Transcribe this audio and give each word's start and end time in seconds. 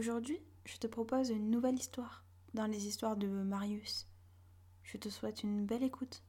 Aujourd'hui, 0.00 0.40
je 0.64 0.78
te 0.78 0.86
propose 0.86 1.28
une 1.28 1.50
nouvelle 1.50 1.74
histoire 1.74 2.24
dans 2.54 2.64
les 2.64 2.86
histoires 2.86 3.18
de 3.18 3.26
Marius. 3.26 4.08
Je 4.82 4.96
te 4.96 5.10
souhaite 5.10 5.42
une 5.42 5.66
belle 5.66 5.82
écoute. 5.82 6.22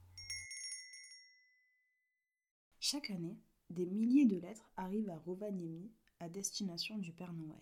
Chaque 2.82 3.10
année, 3.12 3.40
des 3.70 3.86
milliers 3.86 4.26
de 4.26 4.36
lettres 4.36 4.70
arrivent 4.76 5.10
à 5.10 5.18
Rovaniemi 5.20 5.90
à 6.20 6.28
destination 6.28 6.98
du 6.98 7.14
Père 7.14 7.32
Noël. 7.32 7.62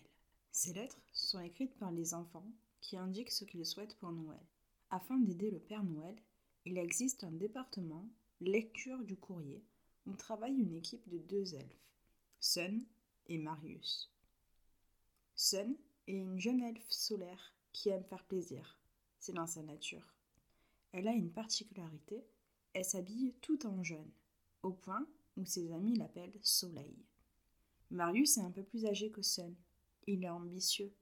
Ces 0.50 0.72
lettres 0.72 1.00
sont 1.12 1.38
écrites 1.38 1.78
par 1.78 1.92
les 1.92 2.12
enfants 2.12 2.50
qui 2.80 2.98
indiquent 2.98 3.30
ce 3.30 3.44
qu'ils 3.44 3.64
souhaitent 3.64 3.96
pour 3.98 4.10
Noël. 4.10 4.44
Afin 4.90 5.16
d'aider 5.16 5.52
le 5.52 5.60
Père 5.60 5.84
Noël, 5.84 6.16
il 6.64 6.76
existe 6.76 7.22
un 7.22 7.30
département 7.30 8.04
lecture 8.40 9.04
du 9.04 9.16
courrier 9.16 9.62
où 10.06 10.16
travaille 10.16 10.58
une 10.58 10.74
équipe 10.74 11.08
de 11.08 11.18
deux 11.18 11.54
elfes, 11.54 11.86
Sun 12.40 12.84
et 13.28 13.38
Marius. 13.38 14.10
Sun 15.36 15.76
est 16.06 16.16
une 16.16 16.38
jeune 16.38 16.62
elfe 16.62 16.90
solaire 16.90 17.54
qui 17.72 17.88
aime 17.88 18.04
faire 18.04 18.24
plaisir. 18.24 18.78
C'est 19.18 19.32
dans 19.32 19.46
sa 19.46 19.62
nature. 19.62 20.14
Elle 20.92 21.08
a 21.08 21.12
une 21.12 21.30
particularité, 21.30 22.24
elle 22.72 22.84
s'habille 22.84 23.34
tout 23.40 23.66
en 23.66 23.82
jaune, 23.82 24.10
au 24.62 24.72
point 24.72 25.06
où 25.36 25.44
ses 25.44 25.72
amis 25.72 25.96
l'appellent 25.96 26.38
Soleil. 26.42 26.96
Marius 27.90 28.38
est 28.38 28.42
un 28.42 28.50
peu 28.50 28.62
plus 28.62 28.86
âgé 28.86 29.10
que 29.10 29.22
Sun. 29.22 29.54
Il 30.06 30.24
est 30.24 30.28
ambitieux. 30.28 30.92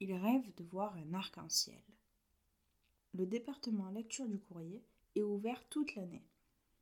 Il 0.00 0.12
rêve 0.12 0.54
de 0.56 0.64
voir 0.64 0.94
un 0.96 1.14
arc-en-ciel. 1.14 1.82
Le 3.14 3.26
département 3.26 3.90
lecture 3.90 4.28
du 4.28 4.38
courrier 4.38 4.84
est 5.14 5.22
ouvert 5.22 5.66
toute 5.68 5.94
l'année. 5.94 6.26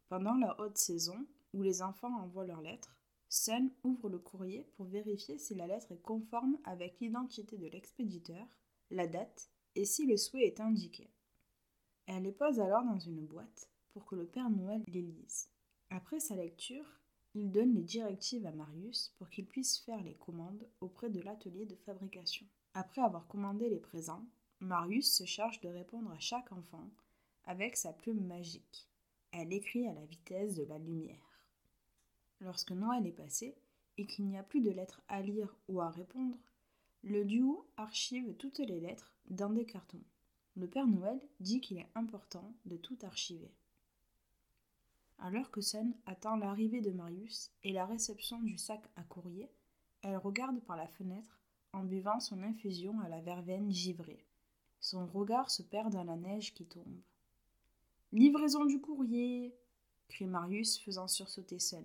Pendant 0.09 0.34
la 0.34 0.60
haute 0.60 0.77
saison, 0.77 1.27
où 1.52 1.62
les 1.62 1.82
enfants 1.82 2.20
envoient 2.20 2.46
leurs 2.46 2.60
lettres, 2.60 2.96
Sun 3.28 3.70
ouvre 3.83 4.09
le 4.09 4.19
courrier 4.19 4.66
pour 4.77 4.87
vérifier 4.87 5.38
si 5.38 5.55
la 5.55 5.66
lettre 5.66 5.92
est 5.92 6.02
conforme 6.02 6.59
avec 6.65 7.01
l'identité 7.01 7.56
de 7.56 7.66
l'expéditeur, 7.66 8.46
la 8.91 9.06
date 9.06 9.51
et 9.74 9.84
si 9.84 10.06
le 10.06 10.16
souhait 10.16 10.46
est 10.46 10.60
indiqué. 10.60 11.10
Elle 12.07 12.24
les 12.24 12.32
pose 12.32 12.60
alors 12.60 12.85
dans 12.85 12.98
une 12.98 13.26
boîte 13.26 13.68
pour 13.93 14.04
que 14.04 14.15
le 14.15 14.26
Père 14.26 14.51
Noël 14.51 14.82
les 14.87 15.02
lise. 15.02 15.48
Après 15.90 16.21
sa 16.21 16.37
lecture, 16.37 17.01
il 17.35 17.51
donne 17.51 17.74
les 17.74 17.82
directives 17.82 18.46
à 18.46 18.52
Marius 18.52 19.13
pour 19.18 19.29
qu'il 19.29 19.46
puisse 19.46 19.79
faire 19.79 20.02
les 20.02 20.15
commandes 20.15 20.66
auprès 20.80 21.10
de 21.10 21.20
l'atelier 21.20 21.66
de 21.66 21.74
fabrication. 21.74 22.46
Après 22.74 23.02
avoir 23.02 23.26
commandé 23.26 23.68
les 23.68 23.80
présents, 23.80 24.26
Marius 24.60 25.16
se 25.16 25.24
charge 25.24 25.60
de 25.60 25.68
répondre 25.68 26.10
à 26.13 26.18
chaque 26.18 26.52
enfant 26.52 26.91
avec 27.45 27.76
sa 27.76 27.93
plume 27.93 28.24
magique. 28.26 28.88
Elle 29.32 29.52
écrit 29.52 29.87
à 29.88 29.95
la 29.95 30.04
vitesse 30.07 30.54
de 30.54 30.65
la 30.65 30.79
lumière. 30.79 31.34
Lorsque 32.40 32.73
Noël 32.73 33.07
est 33.07 33.13
passé 33.13 33.57
et 33.96 34.07
qu'il 34.07 34.27
n'y 34.27 34.38
a 34.38 34.43
plus 34.43 34.60
de 34.60 34.71
lettres 34.71 35.02
à 35.09 35.23
lire 35.23 35.54
ou 35.68 35.80
à 35.80 35.90
répondre, 35.90 36.38
le 37.02 37.24
duo 37.24 37.66
archive 37.76 38.35
toutes 38.35 38.59
les 38.59 38.80
lettres 38.80 39.15
dans 39.26 39.51
des 39.51 39.66
cartons. 39.66 40.02
Le 40.57 40.66
Père 40.66 40.87
Noël 40.87 41.21
dit 41.41 41.60
qu'il 41.60 41.79
est 41.79 41.91
important 41.95 42.54
de 42.65 42.76
tout 42.76 42.99
archiver. 43.02 43.52
Alors 45.18 45.51
que 45.51 45.60
Sun 45.60 45.95
attend 46.07 46.37
l'arrivée 46.37 46.80
de 46.80 46.91
Marius 46.91 47.51
et 47.63 47.73
la 47.73 47.87
réception 47.87 48.41
du 48.41 48.59
sac 48.59 48.82
à 48.96 49.02
courrier, 49.02 49.51
elle 50.02 50.16
regarde 50.16 50.60
par 50.60 50.76
la 50.76 50.87
fenêtre 50.87 51.41
en 51.73 51.82
buvant 51.82 52.21
son 52.21 52.43
infusion 52.43 53.01
à 53.01 53.09
la 53.09 53.21
verveine 53.21 53.71
givrée. 53.71 54.24
Son 54.80 55.07
regard 55.07 55.51
se 55.51 55.63
perd 55.63 55.93
dans 55.93 56.04
la 56.04 56.16
neige 56.16 56.54
qui 56.54 56.66
tombe. 56.66 57.01
Livraison 58.13 58.65
du 58.65 58.80
courrier 58.80 59.54
crie 60.09 60.26
Marius 60.26 60.79
faisant 60.79 61.09
sursauter 61.09 61.59
Sun. 61.59 61.85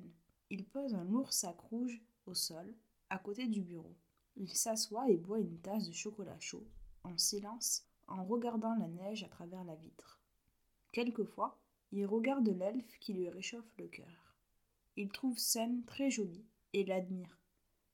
Il 0.50 0.66
pose 0.66 0.96
un 0.96 1.04
lourd 1.04 1.32
sac 1.32 1.60
rouge 1.60 2.02
au 2.26 2.34
sol, 2.34 2.74
à 3.10 3.20
côté 3.20 3.48
du 3.48 3.62
bureau. 3.62 3.96
Il 4.36 4.54
s'assoit 4.54 5.10
et 5.10 5.18
boit 5.18 5.40
une 5.40 5.60
tasse 5.60 5.88
de 5.88 5.94
chocolat 5.94 6.40
chaud, 6.40 6.68
en 7.04 7.18
silence, 7.18 7.86
en 8.08 8.26
regardant 8.26 8.74
la 8.76 8.88
neige 8.88 9.24
à 9.24 9.30
travers 9.30 9.64
la 9.64 9.76
vitre. 9.76 10.20
Quelquefois, 10.92 11.60
il 11.92 12.06
regarde 12.06 12.48
l'elfe 12.48 12.98
qui 13.00 13.14
lui 13.14 13.30
réchauffe 13.30 13.76
le 13.78 13.88
cœur. 13.88 14.36
Il 14.96 15.10
trouve 15.10 15.38
Sen 15.38 15.84
très 15.86 16.10
jolie 16.10 16.46
et 16.74 16.84
l'admire. 16.84 17.38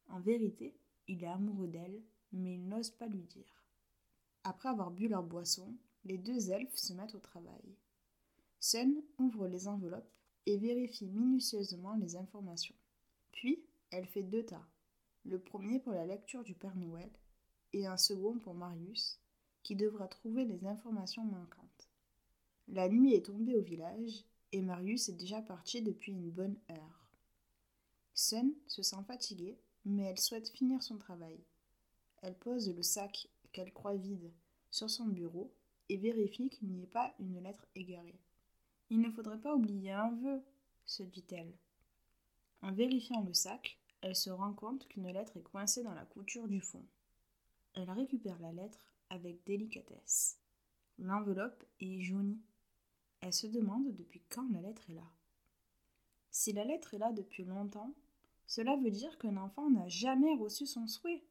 En 0.07 0.19
vérité, 0.19 0.77
il 1.07 1.23
est 1.23 1.27
amoureux 1.27 1.67
d'elle, 1.67 2.01
mais 2.31 2.55
il 2.55 2.67
n'ose 2.67 2.91
pas 2.91 3.07
lui 3.07 3.23
dire. 3.23 3.63
Après 4.43 4.69
avoir 4.69 4.91
bu 4.91 5.07
leur 5.07 5.23
boisson, 5.23 5.75
les 6.03 6.17
deux 6.17 6.51
elfes 6.51 6.75
se 6.75 6.93
mettent 6.93 7.15
au 7.15 7.19
travail. 7.19 7.75
Sen 8.59 9.01
ouvre 9.17 9.47
les 9.47 9.67
enveloppes 9.67 10.11
et 10.45 10.57
vérifie 10.57 11.07
minutieusement 11.07 11.95
les 11.95 12.15
informations. 12.15 12.75
Puis, 13.31 13.63
elle 13.91 14.05
fait 14.05 14.23
deux 14.23 14.45
tas. 14.45 14.67
Le 15.25 15.39
premier 15.39 15.79
pour 15.79 15.93
la 15.93 16.05
lecture 16.05 16.43
du 16.43 16.53
Père 16.53 16.75
Noël 16.75 17.09
et 17.73 17.87
un 17.87 17.97
second 17.97 18.37
pour 18.39 18.53
Marius, 18.53 19.19
qui 19.63 19.75
devra 19.75 20.07
trouver 20.07 20.45
les 20.45 20.65
informations 20.65 21.23
manquantes. 21.23 21.89
La 22.67 22.87
nuit 22.87 23.13
est 23.13 23.25
tombée 23.25 23.55
au 23.55 23.61
village 23.61 24.23
et 24.51 24.61
Marius 24.61 25.09
est 25.09 25.17
déjà 25.17 25.41
parti 25.41 25.81
depuis 25.81 26.11
une 26.11 26.29
bonne 26.29 26.57
heure. 26.71 27.09
Sun 28.13 28.53
se 28.67 28.83
sent 28.83 29.03
fatiguée, 29.07 29.57
mais 29.83 30.03
elle 30.03 30.19
souhaite 30.19 30.49
finir 30.49 30.81
son 30.81 30.97
travail. 30.97 31.37
Elle 32.21 32.37
pose 32.37 32.73
le 32.73 32.81
sac 32.83 33.27
qu'elle 33.51 33.73
croit 33.73 33.95
vide 33.95 34.31
sur 34.71 34.89
son 34.89 35.05
bureau 35.05 35.51
et 35.89 35.97
vérifie 35.97 36.49
qu'il 36.49 36.69
n'y 36.69 36.83
ait 36.83 36.87
pas 36.87 37.13
une 37.19 37.41
lettre 37.41 37.65
égarée. 37.75 38.19
Il 38.89 39.01
ne 39.01 39.11
faudrait 39.11 39.39
pas 39.39 39.55
oublier 39.55 39.91
un 39.91 40.11
vœu, 40.11 40.43
se 40.85 41.03
dit-elle. 41.03 41.53
En 42.61 42.71
vérifiant 42.71 43.21
le 43.21 43.33
sac, 43.33 43.79
elle 44.01 44.15
se 44.15 44.29
rend 44.29 44.53
compte 44.53 44.87
qu'une 44.87 45.11
lettre 45.11 45.37
est 45.37 45.43
coincée 45.43 45.83
dans 45.83 45.93
la 45.93 46.05
couture 46.05 46.47
du 46.47 46.61
fond. 46.61 46.85
Elle 47.73 47.89
récupère 47.89 48.39
la 48.39 48.51
lettre 48.51 48.79
avec 49.09 49.43
délicatesse. 49.45 50.37
L'enveloppe 50.99 51.63
est 51.79 52.01
jaunie. 52.01 52.41
Elle 53.21 53.33
se 53.33 53.47
demande 53.47 53.95
depuis 53.95 54.21
quand 54.29 54.47
la 54.51 54.61
lettre 54.61 54.89
est 54.89 54.95
là. 54.95 55.09
Si 56.29 56.53
la 56.53 56.63
lettre 56.63 56.93
est 56.93 56.99
là 56.99 57.11
depuis 57.11 57.43
longtemps, 57.43 57.93
cela 58.47 58.75
veut 58.77 58.91
dire 58.91 59.17
qu'un 59.17 59.37
enfant 59.37 59.69
n'a 59.69 59.87
jamais 59.87 60.35
reçu 60.35 60.65
son 60.65 60.87
souhait, 60.87 61.23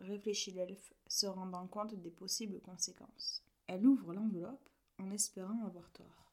réfléchit 0.00 0.52
l'elfe, 0.52 0.92
se 1.06 1.26
rendant 1.26 1.66
compte 1.66 1.94
des 1.94 2.10
possibles 2.10 2.60
conséquences. 2.60 3.44
Elle 3.66 3.86
ouvre 3.86 4.12
l'enveloppe 4.12 4.68
en 4.98 5.10
espérant 5.10 5.64
avoir 5.64 5.90
tort. 5.90 6.27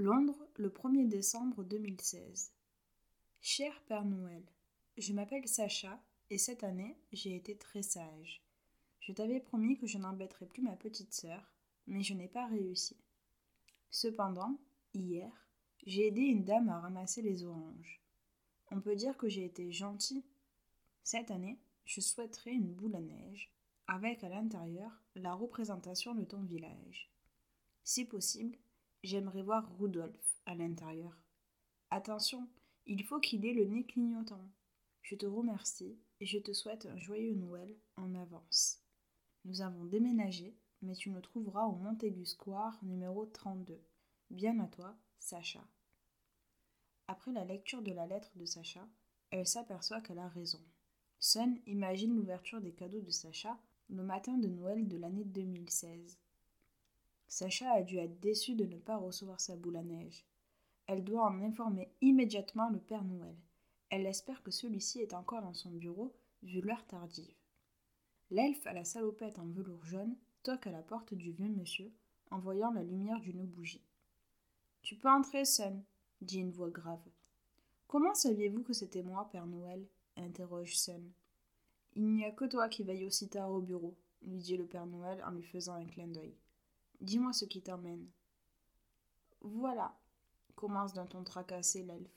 Londres, 0.00 0.48
le 0.56 0.70
1er 0.70 1.08
décembre 1.08 1.62
2016. 1.62 2.54
Cher 3.42 3.82
Père 3.86 4.06
Noël, 4.06 4.42
je 4.96 5.12
m'appelle 5.12 5.46
Sacha 5.46 6.02
et 6.30 6.38
cette 6.38 6.64
année 6.64 6.96
j'ai 7.12 7.36
été 7.36 7.54
très 7.54 7.82
sage. 7.82 8.42
Je 9.00 9.12
t'avais 9.12 9.40
promis 9.40 9.76
que 9.76 9.86
je 9.86 9.98
n'embêterais 9.98 10.46
plus 10.46 10.62
ma 10.62 10.74
petite 10.74 11.12
sœur, 11.12 11.52
mais 11.86 12.02
je 12.02 12.14
n'ai 12.14 12.28
pas 12.28 12.46
réussi. 12.46 12.96
Cependant, 13.90 14.58
hier, 14.94 15.30
j'ai 15.84 16.06
aidé 16.06 16.22
une 16.22 16.44
dame 16.44 16.70
à 16.70 16.80
ramasser 16.80 17.20
les 17.20 17.44
oranges. 17.44 18.00
On 18.70 18.80
peut 18.80 18.96
dire 18.96 19.18
que 19.18 19.28
j'ai 19.28 19.44
été 19.44 19.70
gentil. 19.70 20.24
Cette 21.04 21.30
année, 21.30 21.58
je 21.84 22.00
souhaiterais 22.00 22.52
une 22.52 22.72
boule 22.72 22.96
à 22.96 23.00
neige, 23.00 23.52
avec 23.86 24.24
à 24.24 24.30
l'intérieur 24.30 25.02
la 25.14 25.34
représentation 25.34 26.14
de 26.14 26.24
ton 26.24 26.42
village. 26.42 27.12
Si 27.84 28.06
possible, 28.06 28.56
J'aimerais 29.02 29.42
voir 29.42 29.66
Rudolf 29.78 30.40
à 30.44 30.54
l'intérieur. 30.54 31.16
Attention, 31.90 32.48
il 32.86 33.02
faut 33.02 33.18
qu'il 33.18 33.46
ait 33.46 33.54
le 33.54 33.64
nez 33.64 33.84
clignotant. 33.84 34.50
Je 35.02 35.14
te 35.14 35.24
remercie 35.24 35.98
et 36.20 36.26
je 36.26 36.38
te 36.38 36.52
souhaite 36.52 36.84
un 36.84 36.98
joyeux 36.98 37.34
Noël 37.34 37.74
en 37.96 38.14
avance. 38.14 38.82
Nous 39.46 39.62
avons 39.62 39.86
déménagé, 39.86 40.54
mais 40.82 40.94
tu 40.94 41.10
nous 41.10 41.20
trouveras 41.22 41.64
au 41.64 41.76
Montaigu 41.76 42.26
Square 42.26 42.78
numéro 42.82 43.24
32. 43.24 43.80
Bien 44.30 44.58
à 44.60 44.66
toi, 44.66 44.94
Sacha. 45.18 45.66
Après 47.08 47.32
la 47.32 47.44
lecture 47.44 47.82
de 47.82 47.92
la 47.92 48.06
lettre 48.06 48.30
de 48.36 48.44
Sacha, 48.44 48.86
elle 49.30 49.46
s'aperçoit 49.46 50.02
qu'elle 50.02 50.18
a 50.18 50.28
raison. 50.28 50.60
Sun 51.18 51.58
imagine 51.66 52.14
l'ouverture 52.14 52.60
des 52.60 52.72
cadeaux 52.72 53.00
de 53.00 53.10
Sacha 53.10 53.58
le 53.88 54.02
matin 54.02 54.36
de 54.36 54.48
Noël 54.48 54.86
de 54.86 54.96
l'année 54.98 55.24
2016. 55.24 56.18
Sacha 57.30 57.70
a 57.72 57.82
dû 57.82 57.96
être 57.98 58.18
déçue 58.18 58.56
de 58.56 58.64
ne 58.64 58.76
pas 58.76 58.96
recevoir 58.96 59.40
sa 59.40 59.54
boule 59.54 59.76
à 59.76 59.84
neige. 59.84 60.26
Elle 60.88 61.04
doit 61.04 61.24
en 61.24 61.40
informer 61.42 61.88
immédiatement 62.00 62.68
le 62.70 62.80
Père 62.80 63.04
Noël. 63.04 63.36
Elle 63.88 64.04
espère 64.04 64.42
que 64.42 64.50
celui-ci 64.50 64.98
est 64.98 65.14
encore 65.14 65.40
dans 65.40 65.54
son 65.54 65.70
bureau, 65.70 66.12
vu 66.42 66.60
l'heure 66.60 66.84
tardive. 66.88 67.32
L'elfe 68.32 68.66
à 68.66 68.72
la 68.72 68.84
salopette 68.84 69.38
en 69.38 69.46
velours 69.46 69.84
jaune 69.84 70.16
toque 70.42 70.66
à 70.66 70.72
la 70.72 70.82
porte 70.82 71.14
du 71.14 71.30
vieux 71.30 71.50
monsieur, 71.50 71.92
en 72.32 72.40
voyant 72.40 72.72
la 72.72 72.82
lumière 72.82 73.20
d'une 73.20 73.46
bougie. 73.46 73.86
Tu 74.82 74.96
peux 74.96 75.08
entrer, 75.08 75.44
Sun, 75.44 75.84
dit 76.20 76.40
une 76.40 76.50
voix 76.50 76.70
grave. 76.70 76.98
Comment 77.86 78.14
saviez-vous 78.14 78.64
que 78.64 78.72
c'était 78.72 79.04
moi, 79.04 79.28
Père 79.30 79.46
Noël? 79.46 79.86
interroge 80.16 80.76
Sun. 80.76 81.12
Il 81.94 82.08
n'y 82.08 82.24
a 82.24 82.32
que 82.32 82.46
toi 82.46 82.68
qui 82.68 82.82
veille 82.82 83.06
aussi 83.06 83.28
tard 83.28 83.52
au 83.52 83.60
bureau, 83.60 83.96
lui 84.22 84.38
dit 84.40 84.56
le 84.56 84.66
Père 84.66 84.86
Noël 84.86 85.22
en 85.24 85.30
lui 85.30 85.44
faisant 85.44 85.74
un 85.74 85.86
clin 85.86 86.08
d'œil. 86.08 86.34
Dis-moi 87.00 87.32
ce 87.32 87.46
qui 87.46 87.62
t'emmène. 87.62 88.10
Voilà, 89.40 89.98
commence 90.54 90.92
d'un 90.92 91.06
ton 91.06 91.24
tracassé 91.24 91.82
l'elfe. 91.82 92.10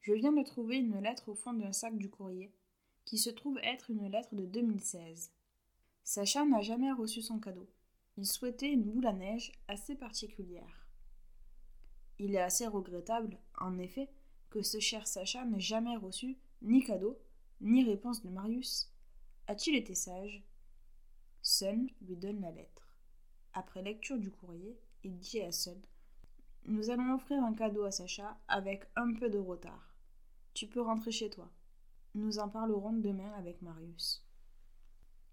Je 0.00 0.12
viens 0.12 0.32
de 0.32 0.42
trouver 0.42 0.78
une 0.78 0.98
lettre 1.00 1.28
au 1.28 1.34
fond 1.34 1.52
d'un 1.52 1.72
sac 1.72 1.96
du 1.96 2.10
courrier, 2.10 2.52
qui 3.04 3.18
se 3.18 3.30
trouve 3.30 3.58
être 3.62 3.90
une 3.90 4.08
lettre 4.08 4.34
de 4.34 4.44
2016. 4.44 5.32
Sacha 6.02 6.44
n'a 6.44 6.62
jamais 6.62 6.90
reçu 6.92 7.22
son 7.22 7.38
cadeau. 7.38 7.68
Il 8.16 8.26
souhaitait 8.26 8.72
une 8.72 8.82
boule 8.82 9.06
à 9.06 9.12
neige 9.12 9.52
assez 9.68 9.94
particulière. 9.94 10.88
Il 12.18 12.34
est 12.34 12.40
assez 12.40 12.66
regrettable, 12.66 13.38
en 13.60 13.78
effet, 13.78 14.10
que 14.50 14.62
ce 14.62 14.80
cher 14.80 15.06
Sacha 15.06 15.44
n'ait 15.44 15.60
jamais 15.60 15.96
reçu 15.96 16.36
ni 16.62 16.82
cadeau, 16.82 17.20
ni 17.60 17.84
réponse 17.84 18.22
de 18.22 18.30
Marius. 18.30 18.92
A-t-il 19.46 19.76
été 19.76 19.94
sage? 19.94 20.42
Sun 21.42 21.88
lui 22.00 22.16
donne 22.16 22.40
la 22.40 22.50
lettre. 22.50 22.87
Après 23.54 23.82
lecture 23.82 24.18
du 24.18 24.30
courrier, 24.30 24.78
il 25.04 25.18
dit 25.18 25.40
à 25.40 25.52
Sun 25.52 25.80
Nous 26.66 26.90
allons 26.90 27.14
offrir 27.14 27.42
un 27.42 27.54
cadeau 27.54 27.84
à 27.84 27.90
Sacha 27.90 28.38
avec 28.48 28.84
un 28.96 29.12
peu 29.14 29.28
de 29.28 29.38
retard. 29.38 29.94
Tu 30.54 30.66
peux 30.66 30.80
rentrer 30.80 31.12
chez 31.12 31.30
toi. 31.30 31.50
Nous 32.14 32.38
en 32.38 32.48
parlerons 32.48 32.92
demain 32.92 33.32
avec 33.32 33.62
Marius. 33.62 34.24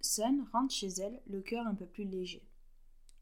Sun 0.02 0.46
rentre 0.52 0.74
chez 0.74 0.90
elle, 1.00 1.22
le 1.26 1.42
cœur 1.42 1.66
un 1.68 1.76
peu 1.76 1.86
plus 1.86 2.06
léger. 2.06 2.48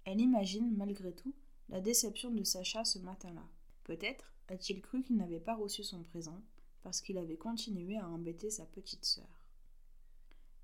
Elle 0.06 0.20
imagine, 0.20 0.76
malgré 0.76 1.14
tout, 1.14 1.34
la 1.70 1.80
déception 1.80 2.32
de 2.32 2.44
Sacha 2.44 2.84
ce 2.84 3.00
matin-là. 3.00 3.44
Peut-être 3.84 4.34
a-t-il 4.50 4.82
cru 4.82 5.02
qu'il 5.02 5.16
n'avait 5.18 5.40
pas 5.40 5.56
reçu 5.56 5.84
son 5.84 6.04
présent 6.04 6.42
parce 6.84 7.02
qu'il 7.02 7.18
avait 7.18 7.38
continué 7.38 7.98
à 7.98 8.08
embêter 8.08 8.50
sa 8.50 8.66
petite 8.66 9.06
sœur. 9.06 9.48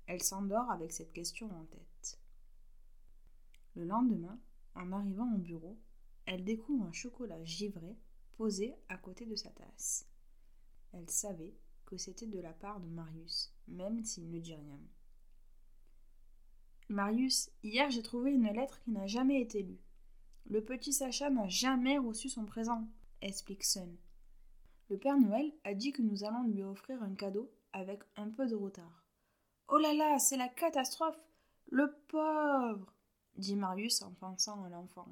Elle 0.06 0.22
s'endort 0.22 0.70
avec 0.70 0.92
cette 0.92 1.12
question 1.12 1.50
en 1.50 1.64
tête. 1.64 1.89
Le 3.74 3.84
lendemain, 3.84 4.38
en 4.74 4.92
arrivant 4.92 5.32
au 5.34 5.38
bureau, 5.38 5.78
elle 6.26 6.44
découvre 6.44 6.86
un 6.86 6.92
chocolat 6.92 7.42
givré 7.44 7.96
posé 8.32 8.74
à 8.88 8.96
côté 8.96 9.26
de 9.26 9.36
sa 9.36 9.50
tasse. 9.50 10.06
Elle 10.92 11.08
savait 11.08 11.54
que 11.86 11.96
c'était 11.96 12.26
de 12.26 12.40
la 12.40 12.52
part 12.52 12.80
de 12.80 12.88
Marius, 12.88 13.52
même 13.68 14.04
s'il 14.04 14.30
ne 14.30 14.38
dit 14.38 14.54
rien. 14.54 14.80
Marius, 16.88 17.50
hier 17.62 17.90
j'ai 17.90 18.02
trouvé 18.02 18.32
une 18.32 18.52
lettre 18.52 18.80
qui 18.80 18.90
n'a 18.90 19.06
jamais 19.06 19.40
été 19.40 19.62
lue. 19.62 19.80
Le 20.46 20.64
petit 20.64 20.92
Sacha 20.92 21.30
n'a 21.30 21.48
jamais 21.48 21.98
reçu 21.98 22.28
son 22.28 22.44
présent, 22.44 22.88
explique 23.22 23.64
Sun. 23.64 23.96
Le 24.88 24.98
Père 24.98 25.18
Noël 25.18 25.52
a 25.62 25.74
dit 25.74 25.92
que 25.92 26.02
nous 26.02 26.24
allons 26.24 26.42
lui 26.48 26.64
offrir 26.64 27.00
un 27.02 27.14
cadeau 27.14 27.52
avec 27.72 28.02
un 28.16 28.28
peu 28.30 28.48
de 28.48 28.56
retard. 28.56 29.06
Oh 29.68 29.78
là 29.78 29.94
là, 29.94 30.18
c'est 30.18 30.36
la 30.36 30.48
catastrophe. 30.48 31.20
Le 31.70 31.94
pauvre. 32.08 32.92
Dit 33.36 33.56
Marius 33.56 34.02
en 34.02 34.12
pensant 34.12 34.62
à 34.64 34.68
l'enfant. 34.68 35.08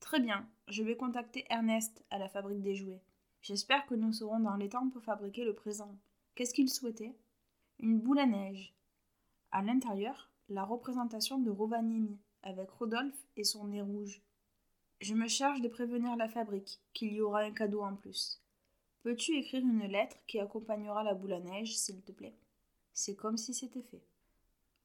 Très 0.00 0.20
bien, 0.20 0.48
je 0.68 0.82
vais 0.82 0.96
contacter 0.96 1.44
Ernest 1.48 2.04
à 2.10 2.18
la 2.18 2.28
fabrique 2.28 2.62
des 2.62 2.74
jouets. 2.74 3.02
J'espère 3.40 3.86
que 3.86 3.94
nous 3.94 4.12
serons 4.12 4.40
dans 4.40 4.56
les 4.56 4.68
temps 4.68 4.88
pour 4.90 5.02
fabriquer 5.02 5.44
le 5.44 5.54
présent. 5.54 5.96
Qu'est-ce 6.34 6.54
qu'il 6.54 6.68
souhaitait? 6.68 7.14
Une 7.78 7.98
boule 7.98 8.18
à 8.18 8.26
neige. 8.26 8.74
À 9.50 9.62
l'intérieur, 9.62 10.30
la 10.48 10.64
représentation 10.64 11.38
de 11.38 11.50
Rovaniemi, 11.50 12.18
avec 12.42 12.70
Rodolphe 12.70 13.26
et 13.36 13.44
son 13.44 13.66
nez 13.66 13.82
rouge. 13.82 14.22
Je 15.00 15.14
me 15.14 15.28
charge 15.28 15.60
de 15.60 15.68
prévenir 15.68 16.16
la 16.16 16.28
fabrique 16.28 16.80
qu'il 16.92 17.12
y 17.12 17.20
aura 17.20 17.40
un 17.40 17.52
cadeau 17.52 17.82
en 17.82 17.94
plus. 17.94 18.40
Peux-tu 19.02 19.36
écrire 19.36 19.62
une 19.62 19.86
lettre 19.86 20.16
qui 20.28 20.38
accompagnera 20.38 21.02
la 21.02 21.14
boule 21.14 21.32
à 21.32 21.40
neige, 21.40 21.76
s'il 21.76 22.00
te 22.02 22.12
plaît? 22.12 22.36
C'est 22.94 23.16
comme 23.16 23.36
si 23.36 23.52
c'était 23.52 23.82
fait. 23.82 24.04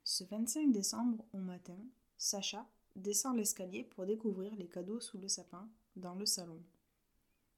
Ce 0.04 0.24
25 0.24 0.72
décembre 0.72 1.24
au 1.34 1.38
matin, 1.38 1.78
Sacha 2.18 2.68
descend 2.96 3.38
l'escalier 3.38 3.84
pour 3.84 4.06
découvrir 4.06 4.56
les 4.56 4.68
cadeaux 4.68 5.00
sous 5.00 5.18
le 5.18 5.28
sapin 5.28 5.70
dans 5.96 6.16
le 6.16 6.26
salon. 6.26 6.62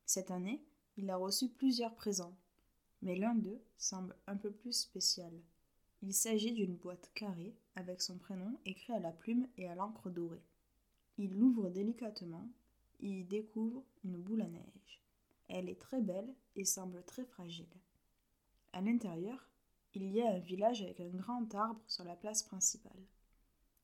Cette 0.06 0.32
année, 0.32 0.62
il 0.98 1.10
a 1.10 1.16
reçu 1.16 1.48
plusieurs 1.48 1.96
présents, 1.96 2.36
mais 3.02 3.16
l'un 3.16 3.36
d'eux 3.36 3.62
semble 3.78 4.16
un 4.28 4.36
peu 4.36 4.52
plus 4.52 4.74
spécial. 4.74 5.32
Il 6.02 6.14
s'agit 6.14 6.52
d'une 6.52 6.76
boîte 6.76 7.12
carrée 7.14 7.56
avec 7.76 8.02
son 8.02 8.18
prénom 8.18 8.60
écrit 8.66 8.94
à 8.94 9.00
la 9.00 9.12
plume 9.12 9.48
et 9.58 9.68
à 9.68 9.76
l'encre 9.76 10.10
dorée. 10.10 10.44
Il 11.18 11.38
l'ouvre 11.38 11.70
délicatement 11.70 12.48
et 13.02 13.20
y 13.20 13.24
découvre 13.24 13.84
une 14.04 14.18
boule 14.18 14.42
à 14.42 14.48
neige. 14.48 15.02
Elle 15.48 15.70
est 15.70 15.80
très 15.80 16.02
belle 16.02 16.34
et 16.56 16.66
semble 16.66 17.04
très 17.04 17.26
fragile. 17.26 17.66
À 18.74 18.82
l'intérieur, 18.82 19.48
il 19.94 20.12
y 20.12 20.22
a 20.22 20.32
un 20.32 20.40
village 20.40 20.82
avec 20.82 21.00
un 21.00 21.10
grand 21.10 21.54
arbre 21.56 21.82
sur 21.88 22.04
la 22.04 22.16
place 22.16 22.44
principale. 22.44 23.02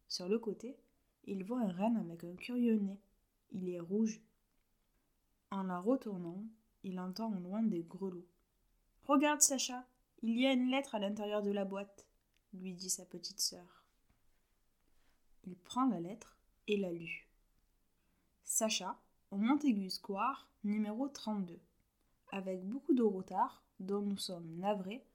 Sur 0.08 0.30
le 0.30 0.40
côté, 0.40 0.78
il 1.26 1.44
voit 1.44 1.62
un 1.62 1.72
renne 1.72 1.98
avec 1.98 2.24
un 2.24 2.36
curieux 2.36 2.78
nez. 2.78 3.00
Il 3.52 3.70
est 3.70 3.80
rouge. 3.80 4.22
En 5.52 5.64
la 5.64 5.80
retournant, 5.80 6.44
il 6.84 7.00
entend 7.00 7.32
au 7.32 7.40
loin 7.40 7.64
des 7.64 7.84
grelots. 7.84 8.28
Regarde, 9.06 9.42
Sacha, 9.42 9.86
il 10.22 10.40
y 10.40 10.46
a 10.46 10.54
une 10.54 10.70
lettre 10.70 10.96
à 10.96 11.00
l'intérieur 11.00 11.42
de 11.42 11.52
la 11.52 11.66
boîte, 11.66 12.08
lui 12.54 12.74
dit 12.74 12.90
sa 12.90 13.06
petite 13.06 13.40
sœur. 13.40 13.86
Il 15.46 15.56
prend 15.56 15.86
la 15.86 16.00
lettre 16.00 16.38
et 16.68 16.78
la 16.78 16.92
lut. 16.92 17.30
Sacha, 18.44 19.00
au 19.32 19.38
Montaigu 19.38 19.90
Square, 19.90 20.50
numéro 20.64 21.08
32. 21.08 21.60
Avec 22.32 22.64
beaucoup 22.68 22.94
de 22.94 23.04
retard, 23.04 23.64
dont 23.80 24.02
nous 24.02 24.18
sommes 24.18 24.56
navrés, 24.58 25.06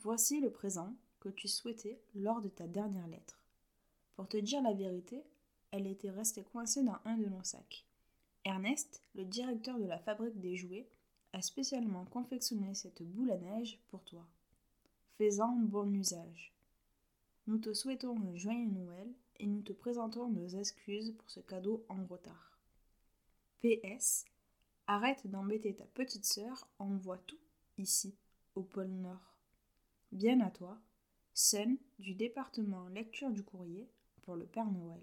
voici 0.00 0.40
le 0.40 0.50
présent 0.50 0.94
que 1.20 1.28
tu 1.28 1.48
souhaitais 1.48 2.00
lors 2.14 2.40
de 2.40 2.48
ta 2.48 2.66
dernière 2.66 3.06
lettre. 3.08 3.40
Pour 4.18 4.26
te 4.26 4.36
dire 4.36 4.60
la 4.62 4.74
vérité, 4.74 5.22
elle 5.70 5.86
était 5.86 6.10
restée 6.10 6.42
coincée 6.42 6.82
dans 6.82 6.98
un 7.04 7.16
de 7.16 7.26
nos 7.26 7.44
sacs. 7.44 7.86
Ernest, 8.44 9.00
le 9.14 9.24
directeur 9.24 9.78
de 9.78 9.84
la 9.84 10.00
fabrique 10.00 10.40
des 10.40 10.56
jouets, 10.56 10.88
a 11.32 11.40
spécialement 11.40 12.04
confectionné 12.06 12.74
cette 12.74 13.00
boule 13.00 13.30
à 13.30 13.38
neige 13.38 13.78
pour 13.86 14.02
toi. 14.02 14.26
Fais-en 15.18 15.52
bon 15.60 15.94
usage. 15.94 16.52
Nous 17.46 17.58
te 17.58 17.72
souhaitons 17.72 18.20
un 18.20 18.34
joyeux 18.34 18.66
Noël 18.66 19.08
et 19.38 19.46
nous 19.46 19.62
te 19.62 19.72
présentons 19.72 20.26
nos 20.26 20.48
excuses 20.48 21.14
pour 21.16 21.30
ce 21.30 21.38
cadeau 21.38 21.86
en 21.88 22.04
retard. 22.04 22.58
PS. 23.62 24.24
Arrête 24.88 25.28
d'embêter 25.28 25.76
ta 25.76 25.84
petite 25.84 26.24
sœur, 26.24 26.66
on 26.80 26.96
voit 26.96 27.18
tout 27.18 27.38
ici, 27.76 28.16
au 28.56 28.62
pôle 28.62 28.88
Nord. 28.88 29.36
Bien 30.10 30.40
à 30.40 30.50
toi, 30.50 30.76
Sun 31.34 31.76
du 32.00 32.16
département 32.16 32.88
lecture 32.88 33.30
du 33.30 33.44
courrier 33.44 33.88
le 34.36 34.46
Père 34.46 34.70
Noël. 34.70 35.00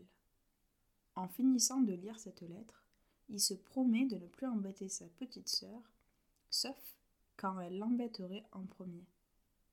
En 1.16 1.28
finissant 1.28 1.82
de 1.82 1.94
lire 1.94 2.20
cette 2.20 2.42
lettre, 2.42 2.86
il 3.30 3.40
se 3.40 3.54
promet 3.54 4.06
de 4.06 4.18
ne 4.18 4.28
plus 4.28 4.48
embêter 4.48 4.90
sa 4.90 5.06
petite 5.06 5.50
sœur, 5.50 5.82
sauf 6.50 6.78
quand 7.38 7.60
elle 7.60 7.78
l'embêterait 7.78 8.46
en 8.52 8.66
premier, 8.66 9.06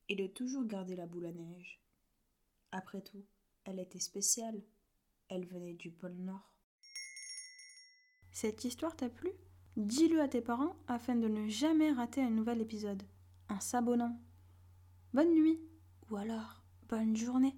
et 0.09 0.15
de 0.15 0.27
toujours 0.27 0.65
garder 0.65 0.95
la 0.95 1.05
boule 1.05 1.25
à 1.25 1.31
neige. 1.31 1.81
Après 2.71 3.01
tout, 3.01 3.23
elle 3.65 3.79
était 3.79 3.99
spéciale, 3.99 4.61
elle 5.29 5.45
venait 5.45 5.73
du 5.73 5.91
pôle 5.91 6.15
Nord. 6.15 6.55
Cette 8.31 8.65
histoire 8.65 8.95
t'a 8.95 9.09
plu? 9.09 9.31
Dis-le 9.77 10.21
à 10.21 10.27
tes 10.27 10.41
parents 10.41 10.75
afin 10.87 11.15
de 11.15 11.27
ne 11.27 11.47
jamais 11.47 11.91
rater 11.91 12.21
un 12.21 12.29
nouvel 12.29 12.61
épisode, 12.61 13.03
en 13.49 13.59
s'abonnant. 13.59 14.19
Bonne 15.13 15.33
nuit, 15.33 15.59
ou 16.09 16.15
alors 16.15 16.63
bonne 16.87 17.15
journée. 17.15 17.55